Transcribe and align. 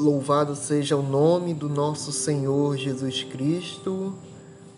Louvado 0.00 0.56
seja 0.56 0.96
o 0.96 1.02
nome 1.02 1.52
do 1.52 1.68
nosso 1.68 2.10
Senhor 2.10 2.74
Jesus 2.78 3.22
Cristo, 3.22 4.14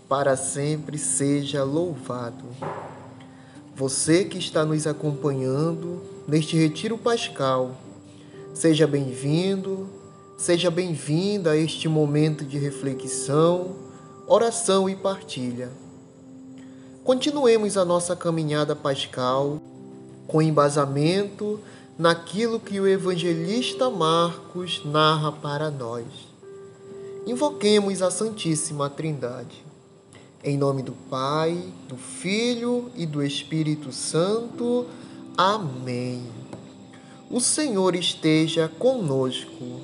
para 0.08 0.36
sempre 0.36 0.98
seja 0.98 1.62
louvado. 1.62 2.44
Você 3.76 4.24
que 4.24 4.36
está 4.36 4.64
nos 4.64 4.84
acompanhando 4.84 6.02
neste 6.26 6.56
retiro 6.56 6.98
pascal, 6.98 7.76
seja 8.52 8.84
bem-vindo, 8.84 9.88
seja 10.36 10.72
bem-vinda 10.72 11.52
a 11.52 11.56
este 11.56 11.88
momento 11.88 12.44
de 12.44 12.58
reflexão, 12.58 13.76
oração 14.26 14.90
e 14.90 14.96
partilha. 14.96 15.70
Continuemos 17.04 17.76
a 17.76 17.84
nossa 17.84 18.16
caminhada 18.16 18.74
pascal 18.74 19.62
com 20.26 20.42
embasamento 20.42 21.60
naquilo 22.02 22.58
que 22.58 22.80
o 22.80 22.88
evangelista 22.88 23.88
Marcos 23.88 24.84
narra 24.84 25.30
para 25.30 25.70
nós. 25.70 26.04
Invoquemos 27.24 28.02
a 28.02 28.10
Santíssima 28.10 28.90
Trindade. 28.90 29.64
Em 30.42 30.58
nome 30.58 30.82
do 30.82 30.90
Pai, 31.08 31.56
do 31.88 31.96
Filho 31.96 32.90
e 32.96 33.06
do 33.06 33.22
Espírito 33.22 33.92
Santo. 33.92 34.84
Amém. 35.38 36.26
O 37.30 37.38
Senhor 37.40 37.94
esteja 37.94 38.66
conosco, 38.80 39.80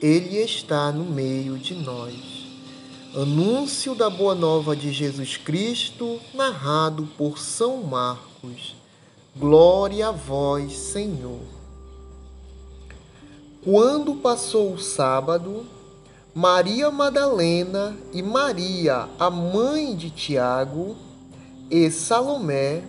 Ele 0.00 0.36
está 0.36 0.92
no 0.92 1.04
meio 1.04 1.58
de 1.58 1.74
nós. 1.74 2.46
Anúncio 3.12 3.92
da 3.96 4.08
Boa 4.08 4.36
Nova 4.36 4.76
de 4.76 4.92
Jesus 4.92 5.36
Cristo, 5.36 6.20
narrado 6.32 7.08
por 7.18 7.40
São 7.40 7.82
Marcos. 7.82 8.76
Glória 9.34 10.08
a 10.08 10.12
vós, 10.12 10.72
Senhor. 10.72 11.55
Quando 13.68 14.14
passou 14.14 14.74
o 14.74 14.78
sábado, 14.78 15.66
Maria 16.32 16.88
Madalena 16.88 17.96
e 18.12 18.22
Maria, 18.22 19.08
a 19.18 19.28
mãe 19.28 19.96
de 19.96 20.08
Tiago, 20.08 20.94
e 21.68 21.90
Salomé 21.90 22.84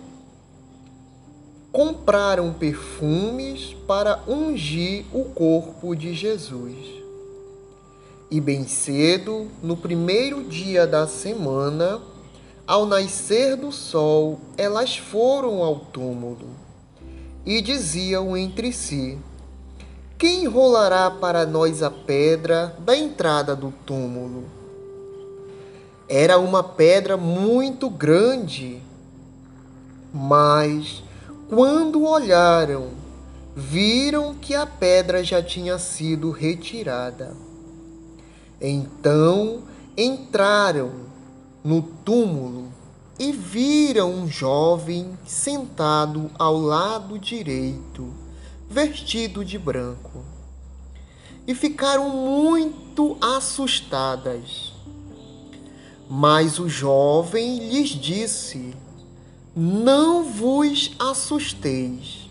compraram 1.72 2.52
perfumes 2.52 3.74
para 3.88 4.22
ungir 4.28 5.04
o 5.12 5.24
corpo 5.24 5.96
de 5.96 6.14
Jesus. 6.14 6.76
E 8.30 8.40
bem 8.40 8.64
cedo, 8.68 9.48
no 9.60 9.76
primeiro 9.76 10.44
dia 10.44 10.86
da 10.86 11.08
semana, 11.08 12.00
ao 12.64 12.86
nascer 12.86 13.56
do 13.56 13.72
sol, 13.72 14.38
elas 14.56 14.96
foram 14.96 15.60
ao 15.60 15.80
túmulo 15.80 16.50
e 17.44 17.60
diziam 17.60 18.36
entre 18.36 18.72
si: 18.72 19.18
Quem 20.18 20.48
rolará 20.48 21.08
para 21.12 21.46
nós 21.46 21.80
a 21.80 21.92
pedra 21.92 22.74
da 22.80 22.96
entrada 22.96 23.54
do 23.54 23.72
túmulo? 23.86 24.46
Era 26.08 26.38
uma 26.38 26.60
pedra 26.60 27.16
muito 27.16 27.88
grande, 27.88 28.82
mas 30.12 31.04
quando 31.48 32.04
olharam, 32.04 32.88
viram 33.54 34.34
que 34.34 34.56
a 34.56 34.66
pedra 34.66 35.22
já 35.22 35.40
tinha 35.40 35.78
sido 35.78 36.32
retirada. 36.32 37.36
Então 38.60 39.62
entraram 39.96 40.90
no 41.62 41.80
túmulo 41.80 42.72
e 43.20 43.30
viram 43.30 44.10
um 44.10 44.26
jovem 44.26 45.16
sentado 45.24 46.28
ao 46.36 46.56
lado 46.56 47.16
direito, 47.20 48.12
vestido 48.68 49.44
de 49.44 49.58
branco. 49.58 50.24
E 51.46 51.54
ficaram 51.54 52.10
muito 52.10 53.16
assustadas. 53.20 54.72
Mas 56.08 56.58
o 56.58 56.68
jovem 56.68 57.68
lhes 57.68 57.90
disse: 57.90 58.74
Não 59.56 60.24
vos 60.24 60.92
assusteis. 60.98 62.28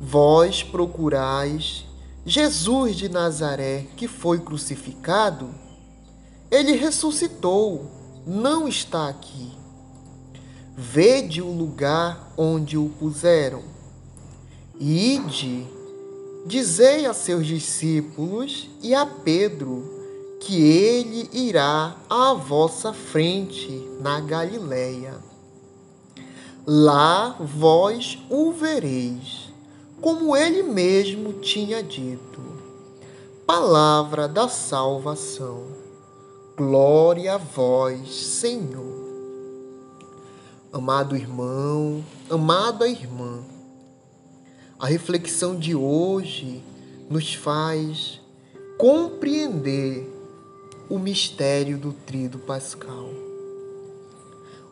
Vós 0.00 0.62
procurais 0.62 1.84
Jesus 2.24 2.96
de 2.96 3.08
Nazaré, 3.08 3.86
que 3.96 4.06
foi 4.06 4.40
crucificado? 4.40 5.54
Ele 6.50 6.72
ressuscitou 6.72 7.90
não 8.26 8.66
está 8.66 9.08
aqui. 9.08 9.52
Vede 10.76 11.40
o 11.40 11.48
lugar 11.48 12.32
onde 12.36 12.76
o 12.76 12.88
puseram. 12.98 13.62
Ide, 14.78 15.66
dizei 16.44 17.06
a 17.06 17.14
seus 17.14 17.46
discípulos 17.46 18.68
e 18.82 18.94
a 18.94 19.06
Pedro 19.06 19.82
que 20.40 20.62
ele 20.62 21.30
irá 21.32 21.96
à 22.10 22.34
vossa 22.34 22.92
frente 22.92 23.70
na 24.00 24.20
Galileia. 24.20 25.14
Lá 26.66 27.36
vós 27.40 28.18
o 28.28 28.52
vereis, 28.52 29.52
como 30.00 30.36
ele 30.36 30.62
mesmo 30.62 31.34
tinha 31.34 31.82
dito. 31.82 32.40
Palavra 33.46 34.28
da 34.28 34.46
salvação. 34.46 35.64
Glória 36.54 37.34
a 37.34 37.38
vós, 37.38 38.14
Senhor. 38.14 39.06
Amado 40.72 41.16
irmão, 41.16 42.04
amada 42.28 42.86
irmã, 42.86 43.42
a 44.78 44.86
reflexão 44.86 45.58
de 45.58 45.74
hoje 45.74 46.62
nos 47.08 47.34
faz 47.34 48.20
compreender 48.76 50.12
o 50.88 50.98
mistério 50.98 51.78
do 51.78 51.92
trido 51.92 52.38
pascal. 52.38 53.08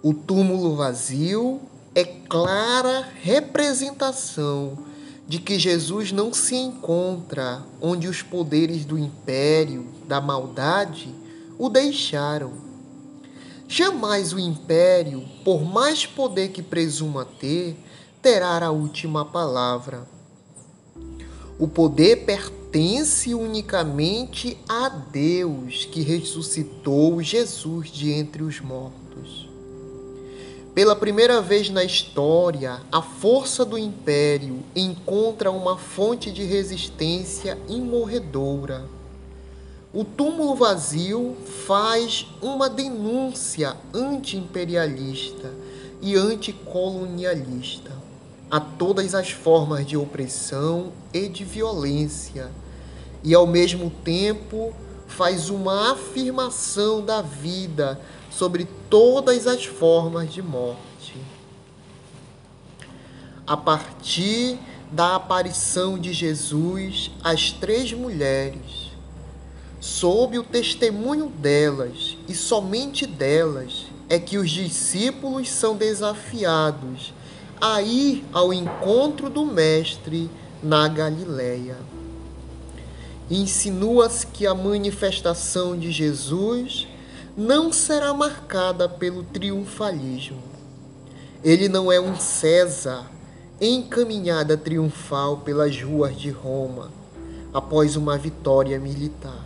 O 0.03 0.13
túmulo 0.13 0.77
vazio 0.77 1.59
é 1.95 2.05
clara 2.05 3.09
representação 3.23 4.77
de 5.27 5.39
que 5.39 5.59
Jesus 5.59 6.13
não 6.13 6.35
se 6.35 6.55
encontra 6.55 7.65
onde 7.81 8.07
os 8.07 8.21
poderes 8.21 8.85
do 8.85 8.99
império, 8.99 9.87
da 10.07 10.21
maldade, 10.21 11.15
o 11.59 11.71
deixaram. 11.71 12.53
Jamais 13.67 14.35
o 14.35 14.39
império, 14.39 15.25
por 15.43 15.65
mais 15.65 16.05
poder 16.05 16.49
que 16.49 16.63
presuma 16.63 17.25
ter, 17.25 17.75
terá 18.25 18.57
a 18.65 18.71
última 18.71 19.23
palavra. 19.23 20.09
O 21.59 21.69
poder 21.69 22.25
pertence 22.25 23.35
unicamente 23.35 24.57
a 24.67 24.89
Deus 24.89 25.85
que 25.85 26.01
ressuscitou 26.01 27.23
Jesus 27.23 27.91
de 27.91 28.11
entre 28.13 28.43
os 28.43 28.63
mortos. 28.63 29.47
Pela 30.75 30.97
primeira 30.97 31.43
vez 31.43 31.69
na 31.69 31.85
história, 31.85 32.81
a 32.91 33.03
força 33.03 33.63
do 33.63 33.77
império 33.77 34.61
encontra 34.75 35.51
uma 35.51 35.77
fonte 35.77 36.33
de 36.33 36.45
resistência 36.45 37.59
imorredoura 37.69 38.89
o 39.93 40.03
túmulo 40.03 40.57
vazio 40.57 41.37
faz 41.69 42.27
uma 42.43 42.69
denúncia 42.69 43.77
anti-imperialista 43.95 45.55
e 46.03 46.17
anticolonialista 46.17 48.04
a 48.55 48.61
todas 48.61 49.17
as 49.17 49.33
formas 49.33 49.85
de 49.85 49.97
opressão 49.97 50.93
e 51.13 51.27
de 51.29 51.43
violência, 51.43 52.53
e 53.25 53.35
ao 53.35 53.49
mesmo 53.49 53.91
tempo 53.91 54.73
faz 55.09 55.51
uma 55.51 55.91
afirmação 55.91 57.05
da 57.05 57.21
vida 57.21 58.01
sobre 58.31 58.69
todas 58.89 59.49
as 59.49 59.65
formas 59.65 60.33
de 60.33 60.41
morte. 60.41 61.17
A 63.45 63.57
partir 63.57 64.57
da 64.89 65.17
aparição 65.17 65.99
de 65.99 66.13
Jesus 66.13 67.11
às 67.25 67.51
três 67.51 67.93
mulheres, 67.93 68.93
sob 69.81 70.39
o 70.39 70.45
testemunho 70.45 71.27
delas 71.27 72.17
e 72.29 72.35
somente 72.37 73.05
delas 73.05 73.87
é 74.09 74.21
que 74.21 74.39
os 74.39 74.49
discípulos 74.49 75.51
são 75.51 75.77
desafiados 75.77 77.13
a 77.73 77.81
ir 77.81 78.25
ao 78.33 78.53
encontro 78.53 79.31
do 79.31 79.47
Mestre 79.47 80.31
na 80.63 80.87
Galileia. 80.87 81.77
Insinua-se 83.31 84.27
que 84.27 84.47
a 84.47 84.55
manifestação 84.55 85.79
de 85.79 85.91
Jesus 85.91 86.87
não 87.37 87.73
será 87.73 88.13
marcada 88.13 88.89
pelo 88.89 89.23
triunfalismo. 89.23 90.43
Ele 91.43 91.69
não 91.69 91.91
é 91.91 91.99
um 91.99 92.17
César 92.17 93.07
em 93.61 93.83
caminhada 93.83 94.57
triunfal 94.57 95.39
pelas 95.39 95.81
ruas 95.81 96.17
de 96.17 96.31
Roma 96.31 96.91
após 97.53 97.97
uma 97.97 98.19
vitória 98.19 98.79
militar 98.79 99.45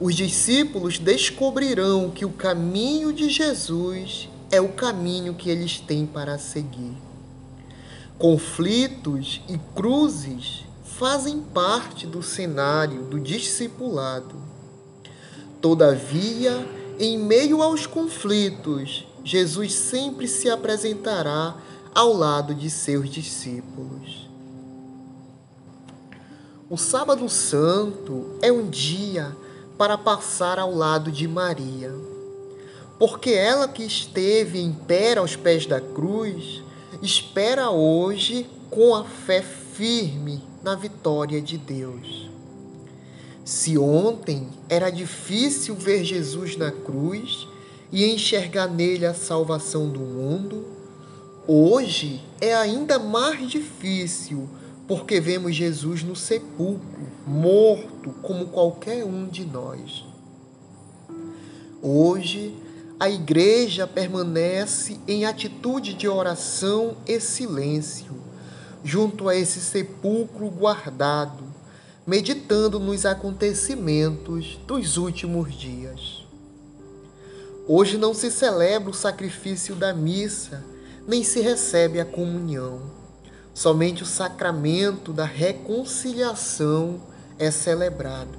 os 0.00 0.14
discípulos 0.14 0.98
descobrirão 0.98 2.08
que 2.08 2.24
o 2.24 2.30
caminho 2.30 3.12
de 3.12 3.28
Jesus 3.28 4.30
é 4.50 4.60
o 4.60 4.70
caminho 4.70 5.34
que 5.34 5.48
eles 5.48 5.78
têm 5.78 6.06
para 6.06 6.38
seguir. 6.38 6.96
Conflitos 8.18 9.40
e 9.48 9.58
cruzes 9.74 10.64
fazem 10.84 11.40
parte 11.40 12.06
do 12.06 12.22
cenário 12.22 13.04
do 13.04 13.18
discipulado. 13.18 14.34
Todavia, 15.60 16.66
em 16.98 17.16
meio 17.16 17.62
aos 17.62 17.86
conflitos, 17.86 19.06
Jesus 19.24 19.72
sempre 19.72 20.26
se 20.26 20.50
apresentará 20.50 21.56
ao 21.94 22.12
lado 22.12 22.54
de 22.54 22.68
seus 22.68 23.08
discípulos. 23.08 24.28
O 26.68 26.76
Sábado 26.76 27.28
Santo 27.28 28.36
é 28.40 28.52
um 28.52 28.68
dia 28.68 29.36
para 29.76 29.96
passar 29.98 30.58
ao 30.58 30.74
lado 30.74 31.10
de 31.10 31.26
Maria, 31.26 31.92
porque 33.00 33.30
ela 33.30 33.66
que 33.66 33.82
esteve 33.82 34.60
em 34.60 34.72
pé 34.72 35.16
aos 35.16 35.34
pés 35.34 35.64
da 35.64 35.80
cruz, 35.80 36.62
espera 37.00 37.70
hoje 37.70 38.46
com 38.68 38.94
a 38.94 39.04
fé 39.04 39.40
firme 39.40 40.44
na 40.62 40.74
vitória 40.74 41.40
de 41.40 41.56
Deus. 41.56 42.28
Se 43.42 43.78
ontem 43.78 44.46
era 44.68 44.90
difícil 44.90 45.74
ver 45.74 46.04
Jesus 46.04 46.58
na 46.58 46.70
cruz 46.70 47.48
e 47.90 48.04
enxergar 48.04 48.68
nele 48.68 49.06
a 49.06 49.14
salvação 49.14 49.88
do 49.88 50.00
mundo, 50.00 50.66
hoje 51.48 52.20
é 52.38 52.54
ainda 52.54 52.98
mais 52.98 53.50
difícil 53.50 54.46
porque 54.86 55.18
vemos 55.18 55.56
Jesus 55.56 56.02
no 56.02 56.14
sepulcro, 56.14 57.08
morto 57.26 58.10
como 58.20 58.48
qualquer 58.48 59.04
um 59.06 59.26
de 59.26 59.46
nós. 59.46 60.04
Hoje, 61.82 62.54
a 63.00 63.10
igreja 63.10 63.86
permanece 63.86 65.00
em 65.08 65.24
atitude 65.24 65.94
de 65.94 66.06
oração 66.06 66.98
e 67.08 67.18
silêncio, 67.18 68.22
junto 68.84 69.28
a 69.28 69.34
esse 69.34 69.58
sepulcro 69.58 70.48
guardado, 70.48 71.42
meditando 72.06 72.78
nos 72.78 73.04
acontecimentos 73.04 74.60
dos 74.66 74.96
últimos 74.96 75.52
dias. 75.52 76.24
Hoje 77.66 77.98
não 77.98 78.14
se 78.14 78.30
celebra 78.30 78.90
o 78.90 78.94
sacrifício 78.94 79.74
da 79.74 79.92
missa, 79.92 80.62
nem 81.08 81.24
se 81.24 81.40
recebe 81.40 81.98
a 81.98 82.04
comunhão 82.04 83.00
Somente 83.52 84.02
o 84.02 84.06
sacramento 84.06 85.12
da 85.12 85.24
reconciliação 85.24 87.02
é 87.38 87.50
celebrado. 87.50 88.38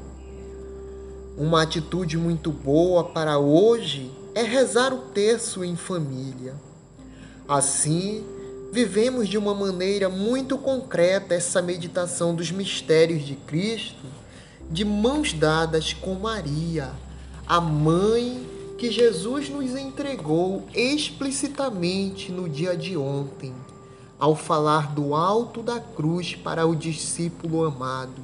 Uma 1.38 1.62
atitude 1.62 2.18
muito 2.18 2.52
boa 2.52 3.04
para 3.04 3.38
hoje 3.38 4.12
é 4.34 4.44
rezar 4.44 4.94
o 4.94 5.00
terço 5.00 5.64
em 5.64 5.76
família. 5.76 6.56
Assim, 7.48 8.24
vivemos 8.72 9.28
de 9.28 9.38
uma 9.38 9.54
maneira 9.54 10.10
muito 10.10 10.58
concreta 10.58 11.34
essa 11.34 11.62
meditação 11.62 12.34
dos 12.34 12.52
mistérios 12.52 13.26
de 13.26 13.36
Cristo, 13.36 14.06
de 14.70 14.86
mãos 14.86 15.34
dadas 15.34 15.94
com 15.94 16.16
Maria, 16.16 16.92
a 17.46 17.60
mãe 17.60 18.48
que 18.78 18.90
Jesus 18.90 19.50
nos 19.50 19.76
entregou 19.76 20.66
explicitamente 20.74 22.32
no 22.32 22.48
dia 22.48 22.76
de 22.76 22.96
ontem 22.96 23.54
ao 24.22 24.36
falar 24.36 24.94
do 24.94 25.16
alto 25.16 25.64
da 25.64 25.80
cruz 25.80 26.36
para 26.36 26.66
o 26.66 26.76
discípulo 26.76 27.66
amado: 27.66 28.22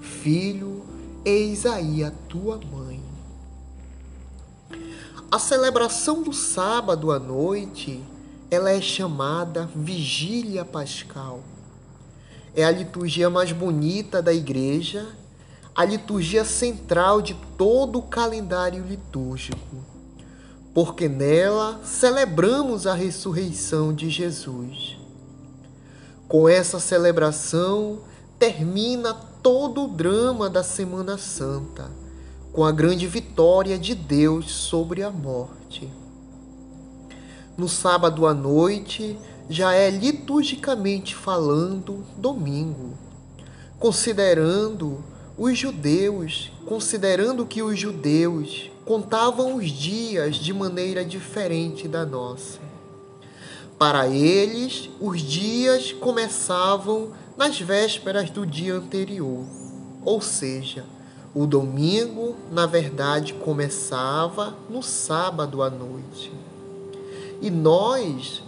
Filho, 0.00 0.84
eis 1.24 1.66
aí 1.66 2.04
a 2.04 2.12
tua 2.28 2.60
mãe. 2.72 2.95
A 5.28 5.40
celebração 5.40 6.22
do 6.22 6.32
sábado 6.32 7.10
à 7.10 7.18
noite, 7.18 8.00
ela 8.48 8.70
é 8.70 8.80
chamada 8.80 9.68
Vigília 9.74 10.64
Pascal. 10.64 11.42
É 12.54 12.64
a 12.64 12.70
liturgia 12.70 13.28
mais 13.28 13.50
bonita 13.50 14.22
da 14.22 14.32
igreja, 14.32 15.04
a 15.74 15.84
liturgia 15.84 16.44
central 16.44 17.20
de 17.20 17.34
todo 17.58 17.98
o 17.98 18.02
calendário 18.02 18.84
litúrgico, 18.84 19.84
porque 20.72 21.08
nela 21.08 21.80
celebramos 21.82 22.86
a 22.86 22.94
ressurreição 22.94 23.92
de 23.92 24.08
Jesus. 24.08 24.96
Com 26.28 26.48
essa 26.48 26.78
celebração, 26.78 27.98
termina 28.38 29.12
todo 29.42 29.84
o 29.84 29.88
drama 29.88 30.48
da 30.48 30.62
Semana 30.62 31.18
Santa, 31.18 31.90
com 32.56 32.64
a 32.64 32.72
grande 32.72 33.06
vitória 33.06 33.78
de 33.78 33.94
Deus 33.94 34.50
sobre 34.50 35.02
a 35.02 35.10
morte. 35.10 35.92
No 37.54 37.68
sábado 37.68 38.26
à 38.26 38.32
noite, 38.32 39.18
já 39.50 39.74
é 39.74 39.90
liturgicamente 39.90 41.14
falando 41.14 42.02
domingo, 42.16 42.96
considerando 43.78 45.04
os 45.36 45.58
judeus, 45.58 46.50
considerando 46.64 47.44
que 47.44 47.62
os 47.62 47.78
judeus 47.78 48.70
contavam 48.86 49.56
os 49.56 49.70
dias 49.70 50.36
de 50.36 50.54
maneira 50.54 51.04
diferente 51.04 51.86
da 51.86 52.06
nossa. 52.06 52.58
Para 53.78 54.08
eles, 54.08 54.88
os 54.98 55.20
dias 55.20 55.92
começavam 55.92 57.10
nas 57.36 57.60
vésperas 57.60 58.30
do 58.30 58.46
dia 58.46 58.76
anterior, 58.76 59.44
ou 60.02 60.22
seja, 60.22 60.95
o 61.36 61.46
domingo, 61.46 62.34
na 62.50 62.64
verdade, 62.64 63.34
começava 63.34 64.56
no 64.70 64.82
sábado 64.82 65.62
à 65.62 65.68
noite. 65.68 66.32
E 67.42 67.50
nós 67.50 68.42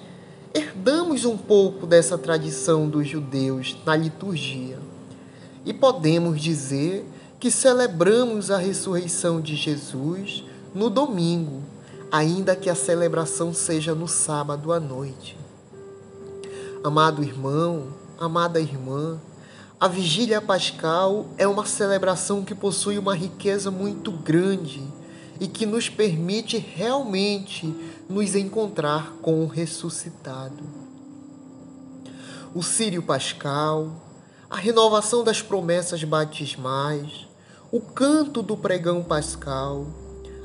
herdamos 0.54 1.26
um 1.26 1.36
pouco 1.36 1.86
dessa 1.86 2.16
tradição 2.16 2.88
dos 2.88 3.06
judeus 3.06 3.76
na 3.84 3.94
liturgia. 3.94 4.78
E 5.66 5.74
podemos 5.74 6.40
dizer 6.40 7.04
que 7.38 7.50
celebramos 7.50 8.50
a 8.50 8.56
ressurreição 8.56 9.38
de 9.38 9.54
Jesus 9.54 10.42
no 10.74 10.88
domingo, 10.88 11.62
ainda 12.10 12.56
que 12.56 12.70
a 12.70 12.74
celebração 12.74 13.52
seja 13.52 13.94
no 13.94 14.08
sábado 14.08 14.72
à 14.72 14.80
noite. 14.80 15.36
Amado 16.82 17.22
irmão, 17.22 17.88
amada 18.18 18.58
irmã, 18.58 19.20
a 19.80 19.86
vigília 19.86 20.40
pascal 20.40 21.26
é 21.38 21.46
uma 21.46 21.64
celebração 21.64 22.44
que 22.44 22.52
possui 22.52 22.98
uma 22.98 23.14
riqueza 23.14 23.70
muito 23.70 24.10
grande 24.10 24.82
e 25.38 25.46
que 25.46 25.64
nos 25.64 25.88
permite 25.88 26.58
realmente 26.58 27.72
nos 28.08 28.34
encontrar 28.34 29.12
com 29.22 29.44
o 29.44 29.46
ressuscitado. 29.46 30.64
O 32.52 32.60
Sírio 32.60 33.04
Pascal, 33.04 33.92
a 34.50 34.56
renovação 34.56 35.22
das 35.22 35.42
promessas 35.42 36.02
batismais, 36.02 37.28
o 37.70 37.80
canto 37.80 38.42
do 38.42 38.56
pregão 38.56 39.04
pascal, 39.04 39.86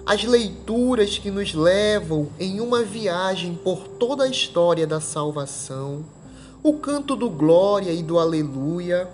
as 0.06 0.24
leituras 0.24 1.18
que 1.18 1.32
nos 1.32 1.56
levam 1.56 2.30
em 2.40 2.62
uma 2.62 2.84
viagem 2.84 3.56
por 3.56 3.88
toda 3.88 4.26
a 4.26 4.30
história 4.30 4.86
da 4.86 5.00
salvação, 5.00 6.06
o 6.62 6.74
canto 6.74 7.16
do 7.16 7.32
glória 7.32 7.92
e 7.92 8.04
do 8.04 8.20
aleluia 8.20 9.10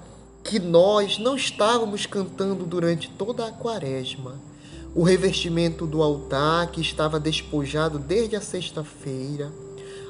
que 0.50 0.58
nós 0.58 1.20
não 1.20 1.36
estávamos 1.36 2.08
cantando 2.08 2.65
durante 2.65 3.08
toda 3.08 3.46
a 3.46 3.51
quaresma, 3.51 4.41
o 4.96 5.03
revestimento 5.03 5.86
do 5.86 6.01
altar 6.01 6.72
que 6.72 6.82
estava 6.82 7.20
despojado 7.20 8.00
desde 8.00 8.36
a 8.36 8.41
sexta-feira, 8.41 9.51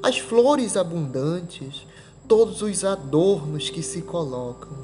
as 0.01 0.17
flores 0.17 0.77
abundantes, 0.77 1.85
todos 2.25 2.61
os 2.61 2.85
adornos 2.85 3.69
que 3.69 3.83
se 3.83 4.01
colocam. 4.01 4.77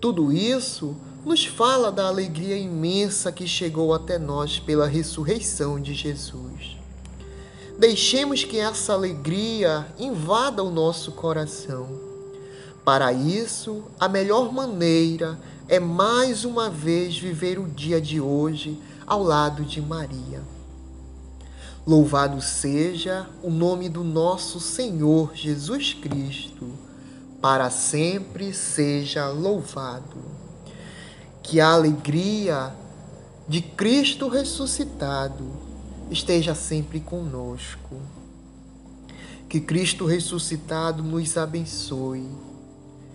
Tudo 0.00 0.32
isso 0.32 0.96
nos 1.22 1.44
fala 1.44 1.92
da 1.92 2.06
alegria 2.06 2.56
imensa 2.56 3.30
que 3.30 3.46
chegou 3.46 3.92
até 3.92 4.18
nós 4.18 4.58
pela 4.58 4.86
ressurreição 4.86 5.78
de 5.78 5.92
Jesus. 5.92 6.78
Deixemos 7.78 8.42
que 8.42 8.58
essa 8.58 8.94
alegria 8.94 9.86
invada 9.98 10.64
o 10.64 10.70
nosso 10.70 11.12
coração. 11.12 12.09
Para 12.84 13.12
isso, 13.12 13.84
a 13.98 14.08
melhor 14.08 14.52
maneira 14.52 15.38
é 15.68 15.78
mais 15.78 16.44
uma 16.44 16.70
vez 16.70 17.18
viver 17.18 17.58
o 17.58 17.68
dia 17.68 18.00
de 18.00 18.20
hoje 18.20 18.80
ao 19.06 19.22
lado 19.22 19.64
de 19.64 19.80
Maria. 19.80 20.42
Louvado 21.86 22.40
seja 22.40 23.28
o 23.42 23.50
nome 23.50 23.88
do 23.88 24.04
nosso 24.04 24.60
Senhor 24.60 25.32
Jesus 25.34 25.94
Cristo, 25.94 26.72
para 27.40 27.70
sempre 27.70 28.52
seja 28.52 29.28
louvado 29.28 30.18
que 31.42 31.60
a 31.60 31.72
alegria 31.72 32.74
de 33.48 33.60
Cristo 33.60 34.28
ressuscitado 34.28 35.44
esteja 36.10 36.54
sempre 36.54 37.00
conosco. 37.00 37.96
Que 39.48 39.60
Cristo 39.60 40.06
ressuscitado 40.06 41.02
nos 41.02 41.36
abençoe. 41.36 42.28